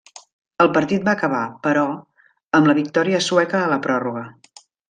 [0.63, 1.83] El partit va acabar, però,
[2.61, 4.29] amb la victòria sueca a la pròrroga.